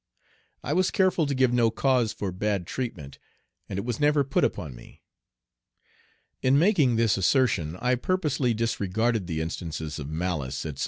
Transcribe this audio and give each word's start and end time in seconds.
I 0.63 0.73
was 0.73 0.89
careful 0.89 1.27
to 1.27 1.35
give 1.35 1.53
no 1.53 1.69
cause 1.69 2.11
for 2.11 2.31
bad 2.31 2.65
treatment, 2.65 3.19
and 3.69 3.77
it 3.77 3.83
was 3.85 3.99
never 3.99 4.23
put 4.23 4.43
upon 4.43 4.73
me. 4.73 5.03
In 6.41 6.57
making 6.57 6.95
this 6.95 7.17
assertion 7.17 7.75
I 7.79 7.93
purposely 7.93 8.55
disregard 8.55 9.27
the 9.27 9.41
instances 9.41 9.99
of 9.99 10.09
malice, 10.09 10.65
etc. 10.65 10.79